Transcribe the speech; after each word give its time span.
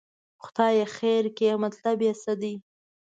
خدای 0.43 0.77
خیر 0.95 1.23
کړي، 1.37 1.49
مطلب 1.63 1.97
یې 2.07 2.13
څه 2.21 2.33
دی. 2.41 2.55